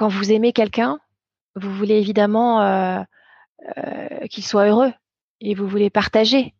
quand 0.00 0.08
vous 0.08 0.32
aimez 0.32 0.54
quelqu'un, 0.54 0.98
vous 1.56 1.70
voulez 1.76 1.96
évidemment 1.96 2.62
euh, 2.62 3.02
euh, 3.76 4.26
qu'il 4.28 4.42
soit 4.42 4.66
heureux 4.66 4.94
et 5.42 5.54
vous 5.54 5.68
voulez 5.68 5.90
partager 5.90 6.54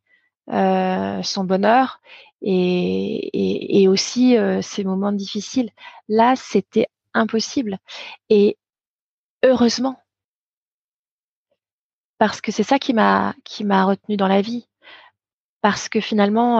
euh, 0.50 1.22
son 1.22 1.44
bonheur 1.44 2.02
et, 2.42 3.80
et, 3.80 3.88
aussi 3.88 4.36
ses 4.60 4.84
moments 4.84 5.12
difficiles. 5.12 5.70
Là, 6.06 6.36
c'était 6.36 6.88
impossible. 7.14 7.78
Et 8.28 8.58
heureusement, 9.42 9.98
parce 12.18 12.42
que 12.42 12.52
c'est 12.52 12.62
ça 12.62 12.78
qui 12.78 12.92
m'a 12.92 13.34
qui 13.44 13.64
m'a 13.64 13.84
retenu 13.84 14.18
dans 14.18 14.28
la 14.28 14.42
vie. 14.42 14.68
Parce 15.62 15.88
que 15.88 16.00
finalement, 16.00 16.58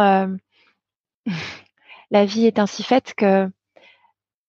la 2.10 2.24
vie 2.24 2.46
est 2.46 2.58
ainsi 2.58 2.82
faite 2.82 3.12
que 3.14 3.50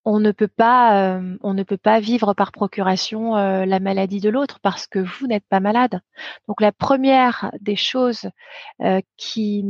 on 0.06 0.20
ne 0.20 0.32
peut 0.32 0.48
pas, 0.48 1.18
euh, 1.18 1.38
on 1.42 1.54
ne 1.54 1.64
peut 1.64 1.78
pas 1.78 2.00
vivre 2.00 2.34
par 2.34 2.52
procuration 2.52 3.38
euh, 3.38 3.66
la 3.66 3.80
maladie 3.80 4.20
de 4.20 4.30
l'autre 4.30 4.60
parce 4.60 4.88
que 4.88 5.00
vous 5.00 5.28
n'êtes 5.28 5.46
pas 5.48 5.60
malade. 5.60 6.02
Donc 6.48 6.62
la 6.62 6.72
première 6.72 7.52
des 7.60 7.76
choses 7.76 8.30
euh, 8.82 9.02
qui 9.18 9.64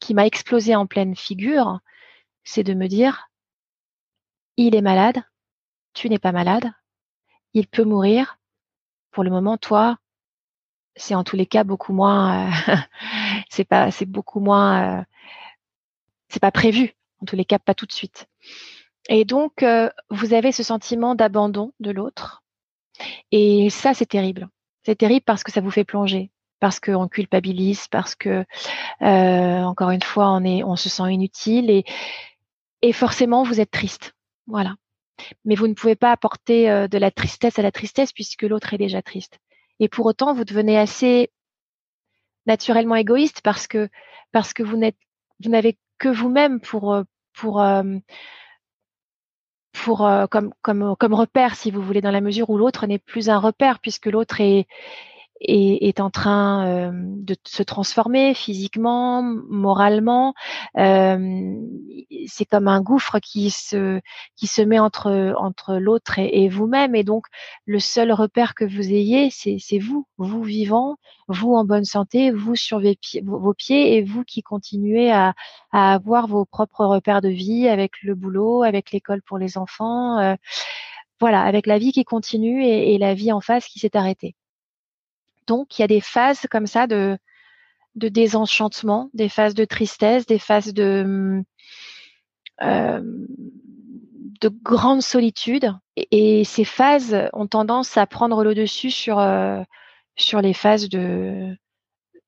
qui 0.00 0.14
m'a 0.14 0.26
explosé 0.26 0.74
en 0.74 0.86
pleine 0.86 1.14
figure, 1.14 1.80
c'est 2.42 2.64
de 2.64 2.74
me 2.74 2.88
dire, 2.88 3.28
il 4.56 4.74
est 4.74 4.82
malade, 4.82 5.22
tu 5.94 6.08
n'es 6.08 6.18
pas 6.18 6.32
malade, 6.32 6.72
il 7.54 7.66
peut 7.68 7.84
mourir. 7.84 8.38
Pour 9.10 9.24
le 9.24 9.30
moment, 9.30 9.58
toi, 9.58 9.98
c'est 10.96 11.14
en 11.14 11.24
tous 11.24 11.36
les 11.36 11.46
cas 11.46 11.64
beaucoup 11.64 11.92
moins, 11.92 12.50
c'est 13.50 13.64
pas, 13.64 13.90
c'est 13.90 14.06
beaucoup 14.06 14.40
moins, 14.40 15.04
c'est 16.28 16.40
pas 16.40 16.52
prévu. 16.52 16.94
En 17.22 17.26
tous 17.26 17.36
les 17.36 17.44
cas, 17.44 17.58
pas 17.58 17.74
tout 17.74 17.86
de 17.86 17.92
suite. 17.92 18.26
Et 19.10 19.24
donc, 19.24 19.64
euh, 19.64 19.90
vous 20.08 20.34
avez 20.34 20.52
ce 20.52 20.62
sentiment 20.62 21.16
d'abandon 21.16 21.72
de 21.80 21.90
l'autre. 21.90 22.44
Et 23.32 23.68
ça, 23.68 23.92
c'est 23.92 24.06
terrible. 24.06 24.48
C'est 24.84 24.94
terrible 24.94 25.24
parce 25.26 25.42
que 25.42 25.50
ça 25.50 25.60
vous 25.60 25.72
fait 25.72 25.84
plonger, 25.84 26.30
parce 26.60 26.78
qu'on 26.78 27.08
culpabilise, 27.08 27.88
parce 27.88 28.14
que, 28.14 28.44
euh, 29.02 29.62
encore 29.62 29.90
une 29.90 30.02
fois, 30.02 30.30
on, 30.30 30.44
est, 30.44 30.62
on 30.62 30.76
se 30.76 30.88
sent 30.88 31.12
inutile 31.12 31.70
et, 31.70 31.84
et 32.82 32.92
forcément, 32.92 33.42
vous 33.42 33.60
êtes 33.60 33.72
triste. 33.72 34.14
Voilà. 34.46 34.76
Mais 35.44 35.56
vous 35.56 35.66
ne 35.66 35.74
pouvez 35.74 35.96
pas 35.96 36.12
apporter 36.12 36.70
euh, 36.70 36.86
de 36.86 36.96
la 36.96 37.10
tristesse 37.10 37.58
à 37.58 37.62
la 37.62 37.72
tristesse 37.72 38.12
puisque 38.12 38.44
l'autre 38.44 38.74
est 38.74 38.78
déjà 38.78 39.02
triste. 39.02 39.40
Et 39.80 39.88
pour 39.88 40.06
autant, 40.06 40.34
vous 40.34 40.44
devenez 40.44 40.78
assez 40.78 41.32
naturellement 42.46 42.94
égoïste 42.94 43.40
parce 43.42 43.66
que 43.66 43.88
parce 44.32 44.54
que 44.54 44.62
vous 44.62 44.76
n'êtes 44.76 44.96
vous 45.42 45.50
n'avez 45.50 45.78
que 45.98 46.08
vous-même 46.08 46.60
pour 46.60 47.02
pour 47.34 47.60
pour 49.72 50.06
euh, 50.06 50.26
comme 50.26 50.52
comme 50.62 50.94
comme 50.96 51.14
repère 51.14 51.54
si 51.54 51.70
vous 51.70 51.82
voulez 51.82 52.00
dans 52.00 52.10
la 52.10 52.20
mesure 52.20 52.50
où 52.50 52.58
l'autre 52.58 52.86
n'est 52.86 52.98
plus 52.98 53.28
un 53.28 53.38
repère 53.38 53.78
puisque 53.78 54.06
l'autre 54.06 54.40
est 54.40 54.66
est, 55.40 55.88
est 55.88 56.00
en 56.00 56.10
train 56.10 56.66
euh, 56.66 56.90
de 56.92 57.36
se 57.44 57.62
transformer 57.62 58.34
physiquement, 58.34 59.22
moralement. 59.22 60.34
Euh, 60.78 61.54
c'est 62.26 62.44
comme 62.44 62.68
un 62.68 62.80
gouffre 62.80 63.18
qui 63.20 63.50
se 63.50 64.00
qui 64.36 64.46
se 64.46 64.62
met 64.62 64.78
entre 64.78 65.34
entre 65.38 65.76
l'autre 65.76 66.18
et, 66.18 66.48
vous-même. 66.48 66.94
Et 66.94 67.04
donc 67.04 67.26
le 67.66 67.78
seul 67.78 68.12
repère 68.12 68.54
que 68.54 68.64
vous 68.64 68.92
ayez, 68.92 69.30
c'est 69.30 69.78
vous, 69.78 70.06
vous 70.18 70.42
vivant, 70.42 70.96
vous 71.28 71.54
en 71.54 71.64
bonne 71.64 71.84
santé, 71.84 72.30
vous 72.30 72.56
sur 72.56 72.80
vos 72.80 72.94
pieds, 73.00 73.22
vos 73.24 73.54
pieds 73.54 73.96
et 73.96 74.02
vous 74.02 74.24
qui 74.24 74.42
continuez 74.42 75.10
à, 75.10 75.34
à 75.72 75.94
avoir 75.94 76.26
vos 76.26 76.44
propres 76.44 76.84
repères 76.84 77.20
de 77.22 77.28
vie 77.28 77.68
avec 77.68 78.02
le 78.02 78.14
boulot, 78.14 78.62
avec 78.62 78.92
l'école 78.92 79.22
pour 79.22 79.38
les 79.38 79.58
enfants. 79.58 80.18
Euh, 80.18 80.34
voilà, 81.20 81.42
avec 81.42 81.66
la 81.66 81.78
vie 81.78 81.92
qui 81.92 82.04
continue 82.04 82.64
et, 82.64 82.94
et 82.94 82.98
la 82.98 83.14
vie 83.14 83.32
en 83.32 83.40
face 83.40 83.66
qui 83.66 83.78
s'est 83.78 83.96
arrêtée. 83.96 84.34
Donc, 85.50 85.76
il 85.76 85.82
y 85.82 85.84
a 85.84 85.88
des 85.88 86.00
phases 86.00 86.46
comme 86.48 86.68
ça 86.68 86.86
de, 86.86 87.18
désenchantement, 87.96 89.10
des 89.14 89.28
phases 89.28 89.54
de 89.54 89.64
tristesse, 89.64 90.24
des 90.24 90.38
phases 90.38 90.72
de, 90.72 91.42
euh, 92.62 93.00
de 94.40 94.48
grande 94.48 95.02
solitude. 95.02 95.74
Et, 95.96 96.44
ces 96.44 96.64
phases 96.64 97.28
ont 97.32 97.48
tendance 97.48 97.96
à 97.96 98.06
prendre 98.06 98.44
le 98.44 98.54
dessus 98.54 98.92
sur, 98.92 99.18
euh, 99.18 99.60
sur 100.14 100.40
les 100.40 100.54
phases 100.54 100.88
de, 100.88 101.56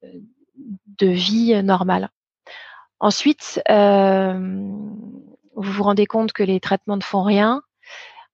de 0.03 1.07
vie 1.07 1.63
normale. 1.63 2.09
Ensuite, 2.99 3.63
euh, 3.71 4.35
vous 5.55 5.73
vous 5.73 5.83
rendez 5.85 6.07
compte 6.07 6.33
que 6.33 6.43
les 6.43 6.59
traitements 6.59 6.97
ne 6.97 7.05
font 7.05 7.23
rien. 7.23 7.63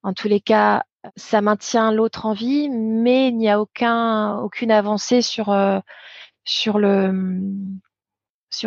En 0.02 0.14
tous 0.14 0.28
les 0.28 0.40
cas, 0.40 0.84
ça 1.16 1.40
maintient 1.40 1.92
l'autre 1.92 2.26
en 2.26 2.32
vie, 2.32 2.68
mais 2.68 3.28
il 3.28 3.36
n'y 3.36 3.48
a 3.48 3.60
aucun, 3.60 4.38
aucune 4.38 4.70
avancée 4.70 5.22
sur, 5.22 5.50
euh, 5.50 5.80
sur, 6.44 6.76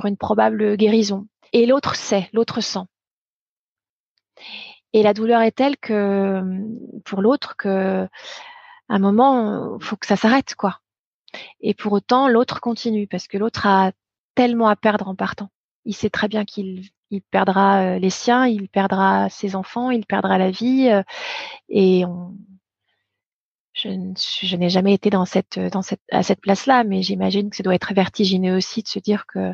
une 0.05 0.17
probable 0.17 0.77
guérison. 0.77 1.27
Et 1.53 1.65
l'autre 1.65 1.95
sait, 1.95 2.29
l'autre 2.33 2.61
sent. 2.61 2.85
Et 4.93 5.03
la 5.03 5.13
douleur 5.13 5.41
est 5.41 5.51
telle 5.51 5.77
que 5.77 6.41
pour 7.05 7.21
l'autre 7.21 7.55
que 7.57 8.03
à 8.03 8.95
un 8.95 8.99
moment, 8.99 9.79
faut 9.79 9.95
que 9.95 10.05
ça 10.05 10.17
s'arrête, 10.17 10.55
quoi. 10.55 10.81
Et 11.61 11.73
pour 11.73 11.93
autant, 11.93 12.27
l'autre 12.27 12.59
continue 12.59 13.07
parce 13.07 13.27
que 13.27 13.37
l'autre 13.37 13.65
a 13.65 13.91
tellement 14.35 14.67
à 14.67 14.75
perdre 14.75 15.07
en 15.07 15.15
partant. 15.15 15.49
Il 15.85 15.95
sait 15.95 16.09
très 16.09 16.27
bien 16.27 16.43
qu'il 16.45 16.89
il 17.11 17.21
perdra 17.21 17.81
euh, 17.81 17.99
les 17.99 18.09
siens, 18.09 18.47
il 18.47 18.69
perdra 18.69 19.29
ses 19.29 19.55
enfants, 19.55 19.91
il 19.91 20.05
perdra 20.05 20.37
la 20.37 20.49
vie. 20.49 20.89
Euh, 20.89 21.03
et 21.69 22.05
on, 22.05 22.33
je, 23.73 24.55
n'ai 24.55 24.69
jamais 24.69 24.93
été 24.93 25.09
dans 25.09 25.25
cette, 25.25 25.59
à 26.11 26.23
cette 26.23 26.41
place-là, 26.41 26.83
mais 26.83 27.01
j'imagine 27.01 27.49
que 27.49 27.57
ça 27.57 27.63
doit 27.63 27.75
être 27.75 27.93
vertigineux 27.93 28.55
aussi 28.55 28.81
de 28.81 28.87
se 28.87 28.99
dire 28.99 29.25
que 29.27 29.53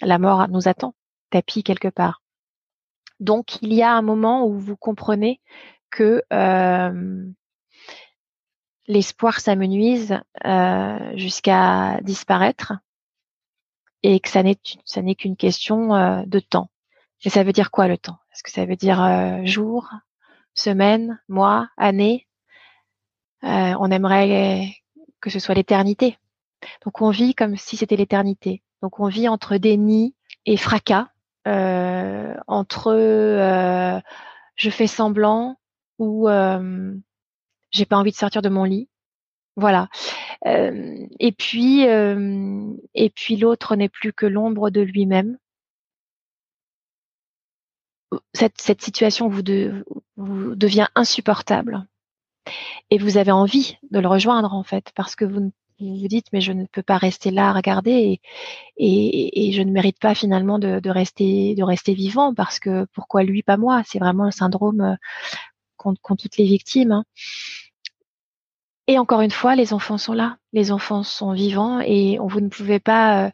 la 0.00 0.18
mort 0.18 0.48
nous 0.48 0.68
attend, 0.68 0.94
tapis 1.30 1.62
quelque 1.62 1.88
part. 1.88 2.22
Donc, 3.20 3.60
il 3.62 3.72
y 3.72 3.82
a 3.82 3.92
un 3.92 4.02
moment 4.02 4.46
où 4.46 4.58
vous 4.58 4.76
comprenez 4.76 5.40
que 5.90 6.22
euh, 6.32 7.24
l'espoir 8.86 9.40
s'amenuise 9.40 10.20
jusqu'à 11.14 12.00
disparaître 12.02 12.74
et 14.02 14.20
que 14.20 14.28
ça 14.28 14.42
n'est, 14.42 15.14
qu'une 15.16 15.36
question 15.36 16.24
de 16.24 16.38
temps. 16.38 16.70
Et 17.24 17.30
ça 17.30 17.42
veut 17.42 17.52
dire 17.52 17.70
quoi 17.70 17.88
le 17.88 17.98
temps? 17.98 18.18
Est-ce 18.32 18.42
que 18.42 18.50
ça 18.50 18.64
veut 18.64 18.76
dire 18.76 19.02
euh, 19.02 19.44
jour, 19.44 19.90
semaine, 20.54 21.20
mois, 21.28 21.68
année? 21.76 22.28
Euh, 23.44 23.74
On 23.80 23.90
aimerait 23.90 24.74
que 25.20 25.30
ce 25.30 25.38
soit 25.38 25.54
l'éternité. 25.54 26.16
Donc 26.84 27.00
on 27.00 27.10
vit 27.10 27.34
comme 27.34 27.56
si 27.56 27.76
c'était 27.76 27.96
l'éternité. 27.96 28.62
Donc 28.82 29.00
on 29.00 29.08
vit 29.08 29.28
entre 29.28 29.56
déni 29.56 30.14
et 30.46 30.56
fracas, 30.56 31.08
euh, 31.46 32.34
entre 32.46 32.94
je 34.54 34.70
fais 34.70 34.86
semblant 34.86 35.56
ou 35.98 36.28
j'ai 37.70 37.84
pas 37.86 37.96
envie 37.96 38.12
de 38.12 38.16
sortir 38.16 38.42
de 38.42 38.48
mon 38.48 38.64
lit. 38.64 38.88
Voilà. 39.56 39.88
et 40.44 41.32
puis, 41.36 41.82
et 41.82 43.10
puis 43.10 43.36
l'autre 43.36 43.74
n'est 43.76 43.88
plus 43.88 44.12
que 44.12 44.26
l'ombre 44.26 44.70
de 44.70 44.80
lui-même 44.80 45.38
cette, 48.32 48.60
cette 48.60 48.82
situation 48.82 49.28
vous, 49.28 49.42
de, 49.42 49.84
vous 50.16 50.54
devient 50.54 50.88
insupportable. 50.94 51.86
Et 52.90 52.98
vous 52.98 53.18
avez 53.18 53.32
envie 53.32 53.76
de 53.90 53.98
le 54.00 54.08
rejoindre 54.08 54.54
en 54.54 54.62
fait 54.62 54.92
parce 54.94 55.14
que 55.14 55.24
vous 55.24 55.52
vous 55.80 56.08
dites 56.08 56.26
mais 56.32 56.40
je 56.40 56.52
ne 56.52 56.64
peux 56.66 56.82
pas 56.82 56.96
rester 56.96 57.30
là 57.30 57.50
à 57.50 57.52
regarder 57.52 57.92
et, 57.92 58.20
et, 58.76 59.48
et 59.48 59.52
je 59.52 59.62
ne 59.62 59.70
mérite 59.70 60.00
pas 60.00 60.14
finalement 60.14 60.58
de, 60.58 60.80
de, 60.80 60.90
rester 60.90 61.54
de 61.54 61.62
rester 61.62 61.94
vivant 61.94 62.34
parce 62.34 62.58
que 62.58 62.86
pourquoi 62.92 63.22
lui 63.22 63.42
pas 63.42 63.56
moi? 63.56 63.82
C'est 63.86 63.98
vraiment 63.98 64.24
le 64.24 64.30
syndrome 64.30 64.80
euh, 64.80 64.96
qu'ont 65.76 66.16
toutes 66.16 66.36
les 66.36 66.46
victimes 66.46 66.92
hein. 66.92 67.04
et 68.88 68.98
encore 68.98 69.20
une 69.20 69.30
fois 69.30 69.54
les 69.54 69.72
enfants 69.72 69.98
sont 69.98 70.14
là. 70.14 70.38
Les 70.52 70.72
enfants 70.72 71.02
sont 71.02 71.32
vivants 71.32 71.80
et 71.80 72.18
vous 72.20 72.40
ne 72.40 72.48
pouvez 72.48 72.80
pas 72.80 73.26
euh, 73.26 73.30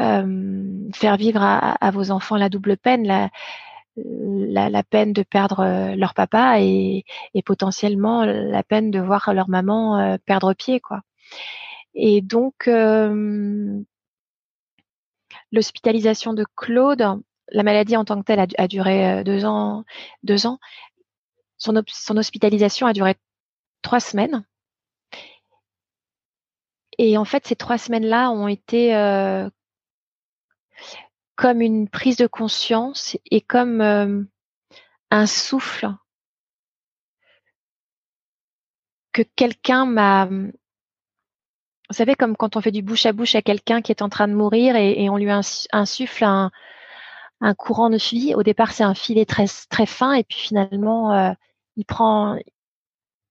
euh, 0.00 0.90
faire 0.92 1.16
vivre 1.16 1.40
à, 1.40 1.72
à, 1.74 1.90
vos 1.92 2.10
enfants 2.10 2.36
la 2.36 2.48
double 2.48 2.76
peine 2.76 3.06
la, 3.06 3.30
la, 3.96 4.82
peine 4.82 5.12
de 5.12 5.22
perdre 5.22 5.60
euh, 5.60 5.94
leur 5.94 6.14
papa 6.14 6.60
et, 6.60 7.04
potentiellement 7.44 8.24
la 8.24 8.62
peine 8.62 8.90
de 8.90 9.00
voir 9.00 9.32
leur 9.34 9.48
maman 9.48 9.98
euh, 9.98 10.16
perdre 10.24 10.54
pied 10.54 10.80
quoi. 10.80 11.02
Et 11.94 12.20
donc 12.20 12.68
euh, 12.68 13.80
l'hospitalisation 15.52 16.32
de 16.32 16.44
Claude, 16.56 17.22
la 17.48 17.62
maladie 17.62 17.96
en 17.96 18.04
tant 18.04 18.20
que 18.20 18.24
telle 18.24 18.46
a, 18.56 18.68
duré 18.68 19.22
deux 19.24 19.44
ans, 19.44 19.84
deux 20.22 20.46
ans. 20.46 20.58
Son, 21.58 21.76
hospitalisation 22.16 22.86
a 22.86 22.92
duré 22.92 23.14
trois 23.82 24.00
semaines. 24.00 24.44
Et 26.98 27.18
en 27.18 27.24
fait, 27.24 27.46
ces 27.46 27.56
trois 27.56 27.78
semaines-là 27.78 28.30
ont 28.30 28.48
été 28.48 28.94
euh, 28.94 29.48
comme 31.36 31.60
une 31.60 31.88
prise 31.88 32.16
de 32.16 32.26
conscience 32.26 33.16
et 33.30 33.40
comme 33.40 33.80
euh, 33.80 34.22
un 35.10 35.26
souffle 35.26 35.88
que 39.12 39.22
quelqu'un 39.36 39.86
m'a 39.86 40.28
vous 41.90 41.96
savez, 41.96 42.14
comme 42.14 42.36
quand 42.36 42.56
on 42.56 42.60
fait 42.60 42.70
du 42.70 42.82
bouche 42.82 43.06
à 43.06 43.12
bouche 43.12 43.34
à 43.34 43.42
quelqu'un 43.42 43.82
qui 43.82 43.92
est 43.92 44.02
en 44.02 44.08
train 44.08 44.26
de 44.26 44.34
mourir 44.34 44.74
et, 44.74 45.08
on 45.10 45.16
lui 45.16 45.30
insuffle 45.30 46.24
un, 46.24 46.50
courant 47.58 47.90
de 47.90 47.98
vie. 47.98 48.34
Au 48.34 48.42
départ, 48.42 48.72
c'est 48.72 48.84
un 48.84 48.94
filet 48.94 49.26
très, 49.26 49.44
très 49.68 49.86
fin 49.86 50.14
et 50.14 50.24
puis 50.24 50.38
finalement, 50.38 51.12
euh, 51.12 51.32
il 51.76 51.84
prend, 51.84 52.38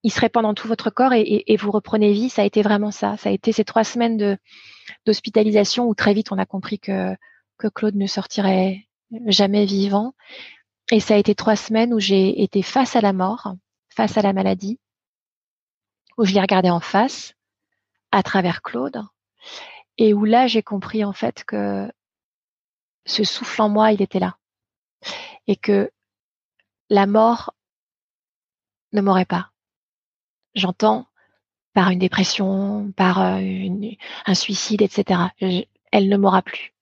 il 0.04 0.12
se 0.12 0.20
répand 0.20 0.44
dans 0.44 0.54
tout 0.54 0.68
votre 0.68 0.90
corps 0.90 1.12
et, 1.14 1.56
vous 1.58 1.72
reprenez 1.72 2.12
vie. 2.12 2.28
Ça 2.28 2.42
a 2.42 2.44
été 2.44 2.62
vraiment 2.62 2.92
ça. 2.92 3.16
Ça 3.16 3.30
a 3.30 3.32
été 3.32 3.50
ces 3.50 3.64
trois 3.64 3.84
semaines 3.84 4.38
d'hospitalisation 5.04 5.88
où 5.88 5.94
très 5.94 6.14
vite 6.14 6.30
on 6.30 6.38
a 6.38 6.46
compris 6.46 6.78
que 6.78 7.14
que 7.58 7.68
Claude 7.68 7.96
ne 7.96 8.06
sortirait 8.06 8.88
jamais 9.26 9.64
vivant. 9.64 10.14
Et 10.90 11.00
ça 11.00 11.14
a 11.14 11.18
été 11.18 11.34
trois 11.34 11.56
semaines 11.56 11.94
où 11.94 12.00
j'ai 12.00 12.42
été 12.42 12.62
face 12.62 12.96
à 12.96 13.00
la 13.00 13.12
mort, 13.12 13.54
face 13.88 14.16
à 14.16 14.22
la 14.22 14.32
maladie, 14.32 14.78
où 16.18 16.24
je 16.24 16.34
l'ai 16.34 16.40
regardé 16.40 16.70
en 16.70 16.80
face 16.80 17.34
à 18.12 18.22
travers 18.22 18.62
Claude 18.62 19.02
et 19.98 20.14
où 20.14 20.24
là 20.24 20.46
j'ai 20.46 20.62
compris 20.62 21.04
en 21.04 21.12
fait 21.12 21.44
que 21.44 21.90
ce 23.06 23.24
souffle 23.24 23.62
en 23.62 23.68
moi, 23.68 23.92
il 23.92 24.02
était 24.02 24.18
là 24.18 24.38
et 25.46 25.56
que 25.56 25.90
la 26.88 27.06
mort 27.06 27.54
ne 28.92 29.00
m'aurait 29.00 29.24
pas. 29.24 29.50
J'entends 30.54 31.06
par 31.72 31.90
une 31.90 31.98
dépression, 31.98 32.92
par 32.96 33.20
euh, 33.20 33.40
un 34.26 34.34
suicide, 34.34 34.80
etc. 34.80 35.20
elle 35.38 36.08
ne 36.08 36.16
m'aura 36.16 36.42
plus. 36.42 36.73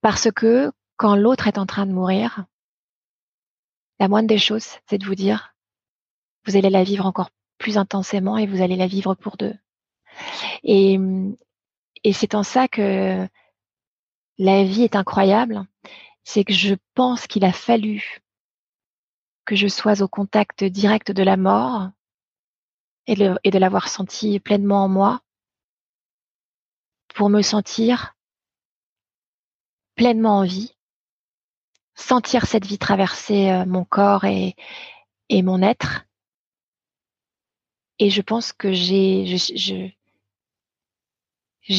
Parce 0.00 0.30
que 0.30 0.72
quand 0.96 1.16
l'autre 1.16 1.46
est 1.46 1.58
en 1.58 1.66
train 1.66 1.86
de 1.86 1.92
mourir, 1.92 2.44
la 3.98 4.08
moindre 4.08 4.28
des 4.28 4.38
choses, 4.38 4.78
c'est 4.88 4.98
de 4.98 5.04
vous 5.04 5.14
dire, 5.14 5.54
vous 6.46 6.56
allez 6.56 6.70
la 6.70 6.84
vivre 6.84 7.06
encore 7.06 7.30
plus 7.58 7.76
intensément 7.76 8.38
et 8.38 8.46
vous 8.46 8.62
allez 8.62 8.76
la 8.76 8.86
vivre 8.86 9.14
pour 9.14 9.36
deux. 9.36 9.54
Et, 10.62 10.98
c'est 12.12 12.34
en 12.34 12.42
ça 12.42 12.66
que 12.66 13.28
la 14.38 14.64
vie 14.64 14.82
est 14.82 14.96
incroyable. 14.96 15.66
C'est 16.24 16.44
que 16.44 16.52
je 16.52 16.74
pense 16.94 17.26
qu'il 17.26 17.44
a 17.44 17.52
fallu 17.52 18.20
que 19.44 19.54
je 19.54 19.68
sois 19.68 20.02
au 20.02 20.08
contact 20.08 20.64
direct 20.64 21.12
de 21.12 21.22
la 21.22 21.36
mort 21.36 21.90
et, 23.06 23.16
et 23.44 23.50
de 23.50 23.58
l'avoir 23.58 23.88
senti 23.88 24.40
pleinement 24.40 24.84
en 24.84 24.88
moi 24.88 25.20
pour 27.14 27.28
me 27.28 27.42
sentir 27.42 28.14
pleinement 30.00 30.38
en 30.38 30.44
vie, 30.44 30.74
sentir 31.94 32.46
cette 32.46 32.64
vie 32.64 32.78
traverser 32.78 33.50
euh, 33.50 33.66
mon 33.66 33.84
corps 33.84 34.24
et, 34.24 34.54
mon 35.30 35.60
être. 35.60 36.06
Et 37.98 38.08
je 38.08 38.22
pense 38.22 38.54
que 38.54 38.72
j'ai, 38.72 39.26
je, 39.26 39.90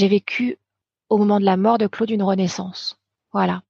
vécu 0.06 0.59
au 1.09 1.18
moment 1.18 1.39
de 1.39 1.45
la 1.45 1.57
mort 1.57 1.79
de 1.79 1.88
Claude 1.88 2.12
une 2.12 2.21
renaissance. 2.21 3.00
Voilà. 3.33 3.63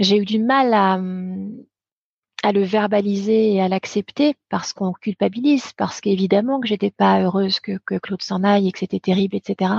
J'ai 0.00 0.16
eu 0.16 0.24
du 0.24 0.40
mal 0.40 0.74
à, 0.74 0.98
le 0.98 2.62
verbaliser 2.64 3.52
et 3.52 3.62
à 3.62 3.68
l'accepter 3.68 4.34
parce 4.48 4.72
qu'on 4.72 4.92
culpabilise, 4.92 5.72
parce 5.74 6.00
qu'évidemment 6.00 6.58
que 6.58 6.66
j'étais 6.66 6.90
pas 6.90 7.20
heureuse 7.20 7.60
que, 7.60 7.78
que 7.86 7.96
Claude 7.96 8.22
s'en 8.22 8.42
aille 8.42 8.66
et 8.66 8.72
que 8.72 8.80
c'était 8.80 8.98
terrible, 8.98 9.36
etc. 9.36 9.70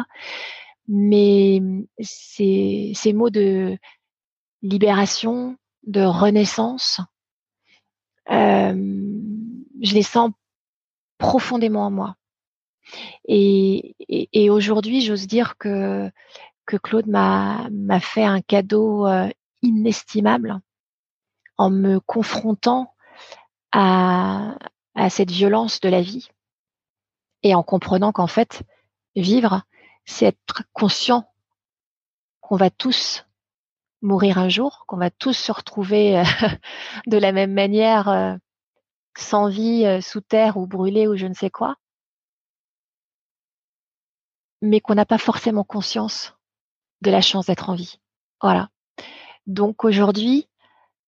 Mais 0.88 1.62
ces, 2.00 2.92
ces 2.95 3.13
mots 3.13 3.30
de 3.30 3.78
libération, 4.62 5.57
de 5.83 6.01
renaissance, 6.01 7.00
euh, 8.30 8.74
je 9.81 9.94
les 9.94 10.04
sens 10.04 10.31
profondément 11.18 11.86
en 11.86 11.92
moi. 11.92 12.16
Et, 13.25 13.95
et, 14.10 14.50
aujourd'hui, 14.50 15.01
j'ose 15.01 15.28
dire 15.28 15.57
que, 15.57 16.12
que 16.66 16.78
Claude 16.78 17.07
m'a 17.07 17.69
fait 18.00 18.24
un 18.24 18.42
cadeau 18.42 19.07
inestimable 19.62 20.60
en 21.57 21.69
me 21.69 22.00
confrontant 22.00 22.94
à, 23.72 24.57
à 24.95 25.10
cette 25.10 25.31
violence 25.31 25.80
de 25.80 25.89
la 25.89 26.01
vie 26.01 26.30
et 27.44 27.56
en 27.56 27.63
comprenant 27.63 28.12
qu'en 28.12 28.28
fait, 28.28 28.63
vivre, 29.16 29.63
c'est 30.06 30.25
être 30.25 30.63
conscient 30.74 31.31
qu'on 32.42 32.56
va 32.56 32.69
tous 32.69 33.25
mourir 34.01 34.38
un 34.38 34.50
jour, 34.50 34.86
qu'on 34.88 34.98
va 34.98 35.09
tous 35.12 35.33
se 35.33 35.51
retrouver 35.51 36.19
euh, 36.19 36.24
de 37.07 37.18
la 37.18 37.31
même 37.31 37.53
manière, 37.53 38.09
euh, 38.09 38.36
sans 39.18 39.50
vie, 39.50 40.01
sous 40.01 40.21
terre 40.21 40.57
ou 40.57 40.68
brûlé 40.68 41.07
ou 41.07 41.15
je 41.15 41.27
ne 41.27 41.33
sais 41.33 41.50
quoi, 41.50 41.75
mais 44.62 44.80
qu'on 44.80 44.95
n'a 44.95 45.06
pas 45.06 45.18
forcément 45.18 45.63
conscience 45.63 46.36
de 47.01 47.12
la 47.12 47.21
chance 47.21 47.47
d'être 47.47 47.69
en 47.69 47.75
vie. 47.75 48.00
Voilà. 48.42 48.69
Donc 49.47 49.83
aujourd'hui, 49.83 50.47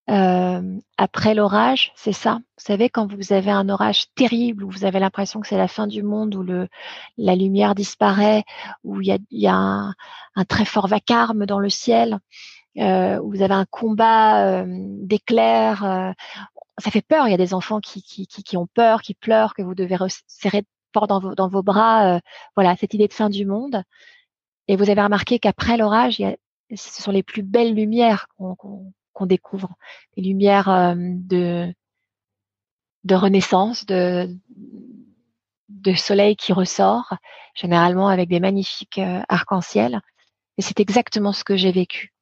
euh, 0.09 0.79
après 0.97 1.33
l'orage, 1.33 1.93
c'est 1.95 2.13
ça. 2.13 2.35
Vous 2.57 2.63
savez, 2.63 2.89
quand 2.89 3.11
vous 3.11 3.31
avez 3.31 3.51
un 3.51 3.69
orage 3.69 4.13
terrible, 4.15 4.63
où 4.63 4.69
vous 4.69 4.85
avez 4.85 4.99
l'impression 4.99 5.39
que 5.39 5.47
c'est 5.47 5.57
la 5.57 5.69
fin 5.69 5.87
du 5.87 6.03
monde, 6.03 6.35
où 6.35 6.43
le, 6.43 6.67
la 7.17 7.35
lumière 7.35 7.73
disparaît, 7.73 8.43
où 8.83 9.01
il 9.01 9.07
y 9.07 9.11
a, 9.11 9.17
y 9.31 9.47
a 9.47 9.55
un, 9.55 9.95
très 10.47 10.65
fort 10.65 10.87
vacarme 10.87 11.45
dans 11.45 11.59
le 11.59 11.69
ciel, 11.69 12.19
euh, 12.79 13.17
où 13.19 13.31
vous 13.31 13.41
avez 13.41 13.53
un 13.53 13.65
combat 13.65 14.61
euh, 14.61 14.65
d'éclairs. 14.67 15.85
Euh, 15.85 16.11
ça 16.79 16.91
fait 16.91 17.01
peur. 17.01 17.27
Il 17.27 17.31
y 17.31 17.35
a 17.35 17.37
des 17.37 17.53
enfants 17.53 17.79
qui, 17.79 18.03
qui, 18.03 18.27
qui, 18.27 18.57
ont 18.57 18.67
peur, 18.67 19.01
qui 19.01 19.13
pleurent, 19.13 19.53
que 19.53 19.61
vous 19.61 19.75
devez 19.75 19.97
serrer 20.27 20.63
fort 20.93 21.07
dans 21.07 21.19
vos, 21.19 21.35
dans 21.35 21.47
vos 21.47 21.63
bras, 21.63 22.15
euh, 22.15 22.19
voilà, 22.55 22.75
cette 22.75 22.93
idée 22.93 23.07
de 23.07 23.13
fin 23.13 23.29
du 23.29 23.45
monde. 23.45 23.83
Et 24.67 24.75
vous 24.75 24.89
avez 24.89 25.01
remarqué 25.01 25.39
qu'après 25.39 25.77
l'orage, 25.77 26.17
ce 26.17 27.01
sont 27.03 27.11
les 27.11 27.23
plus 27.23 27.43
belles 27.43 27.73
lumières 27.73 28.27
qu'on 28.37 28.91
découvre, 29.21 29.75
les 30.15 30.23
lumières 30.23 30.69
euh, 30.69 30.95
de, 30.97 31.73
de 33.03 33.15
renaissance, 33.15 33.85
de, 33.85 34.29
de 35.69 35.93
soleil 35.93 36.35
qui 36.35 36.53
ressort, 36.53 37.15
généralement 37.55 38.07
avec 38.07 38.29
des 38.29 38.39
magnifiques 38.39 38.99
euh, 38.99 39.21
arcs-en-ciel. 39.29 40.01
Et 40.57 40.61
c'est 40.61 40.79
exactement 40.79 41.33
ce 41.33 41.43
que 41.43 41.55
j'ai 41.55 41.71
vécu. 41.71 42.13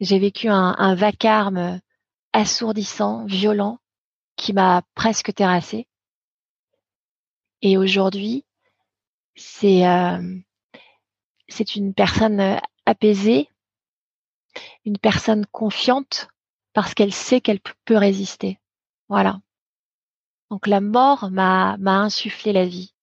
J'ai 0.00 0.18
vécu 0.18 0.48
un, 0.48 0.94
vacarme 0.94 1.80
assourdissant, 2.32 3.26
violent, 3.26 3.78
qui 4.36 4.54
m'a 4.54 4.82
presque 4.94 5.34
terrassé. 5.34 5.86
Et 7.60 7.76
aujourd'hui, 7.76 8.46
c'est 9.36 9.86
euh, 9.86 10.38
c'est 11.48 11.76
une 11.76 11.92
personne 11.92 12.58
apaisée, 12.86 13.48
une 14.84 14.98
personne 14.98 15.46
confiante 15.46 16.28
parce 16.72 16.94
qu'elle 16.94 17.12
sait 17.12 17.40
qu'elle 17.40 17.60
peut 17.84 17.96
résister. 17.96 18.58
Voilà. 19.08 19.40
Donc 20.50 20.66
la 20.66 20.80
mort 20.80 21.30
m'a 21.30 21.76
insufflé 21.86 22.52
la 22.52 22.64
vie. 22.64 22.94